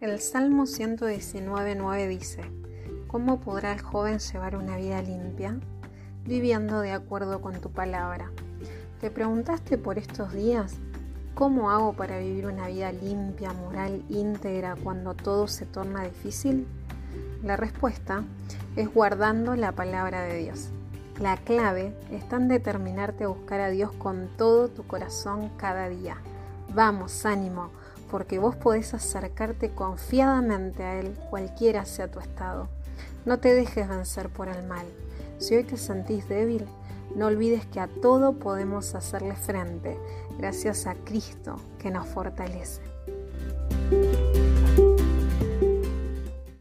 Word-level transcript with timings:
El 0.00 0.20
Salmo 0.20 0.62
119.9 0.62 2.06
dice, 2.06 2.42
¿Cómo 3.08 3.40
podrá 3.40 3.72
el 3.72 3.80
joven 3.80 4.20
llevar 4.20 4.54
una 4.54 4.76
vida 4.76 5.02
limpia? 5.02 5.58
Viviendo 6.24 6.80
de 6.80 6.92
acuerdo 6.92 7.40
con 7.40 7.60
tu 7.60 7.72
palabra. 7.72 8.30
¿Te 9.00 9.10
preguntaste 9.10 9.76
por 9.76 9.98
estos 9.98 10.32
días 10.32 10.76
cómo 11.34 11.72
hago 11.72 11.94
para 11.94 12.20
vivir 12.20 12.46
una 12.46 12.68
vida 12.68 12.92
limpia, 12.92 13.52
moral, 13.52 14.04
íntegra 14.08 14.76
cuando 14.76 15.14
todo 15.14 15.48
se 15.48 15.66
torna 15.66 16.04
difícil? 16.04 16.68
La 17.42 17.56
respuesta 17.56 18.22
es 18.76 18.94
guardando 18.94 19.56
la 19.56 19.72
palabra 19.72 20.22
de 20.22 20.38
Dios. 20.38 20.68
La 21.18 21.36
clave 21.38 21.92
está 22.12 22.36
en 22.36 22.46
determinarte 22.46 23.24
a 23.24 23.28
buscar 23.28 23.60
a 23.60 23.70
Dios 23.70 23.90
con 23.94 24.28
todo 24.36 24.68
tu 24.68 24.86
corazón 24.86 25.50
cada 25.56 25.88
día. 25.88 26.18
Vamos, 26.72 27.26
ánimo, 27.26 27.70
porque 28.10 28.38
vos 28.38 28.56
podés 28.56 28.94
acercarte 28.94 29.70
confiadamente 29.70 30.82
a 30.82 30.98
Él, 30.98 31.16
cualquiera 31.30 31.84
sea 31.84 32.10
tu 32.10 32.20
estado. 32.20 32.68
No 33.24 33.38
te 33.38 33.54
dejes 33.54 33.88
vencer 33.88 34.28
por 34.28 34.48
el 34.48 34.66
mal. 34.66 34.86
Si 35.38 35.54
hoy 35.54 35.64
te 35.64 35.76
sentís 35.76 36.28
débil, 36.28 36.66
no 37.14 37.26
olvides 37.26 37.66
que 37.66 37.80
a 37.80 37.88
todo 37.88 38.34
podemos 38.34 38.94
hacerle 38.94 39.34
frente, 39.34 39.98
gracias 40.38 40.86
a 40.86 40.94
Cristo 40.94 41.56
que 41.78 41.90
nos 41.90 42.06
fortalece. 42.08 42.97